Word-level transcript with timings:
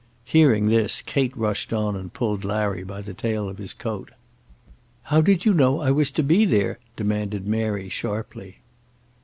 Hearing 0.23 0.69
this, 0.69 0.99
Kate 1.03 1.37
rushed 1.37 1.71
on 1.71 1.95
and 1.95 2.11
pulled 2.11 2.43
Larry 2.43 2.83
by 2.83 3.01
the 3.01 3.13
tail 3.13 3.47
of 3.47 3.59
his 3.59 3.71
coat. 3.71 4.09
"How 5.03 5.21
did 5.21 5.45
you 5.45 5.53
know 5.53 5.79
I 5.79 5.91
was 5.91 6.09
to 6.17 6.23
be 6.23 6.43
there?" 6.43 6.79
demanded 6.95 7.45
Mary 7.45 7.87
sharply. 7.87 8.61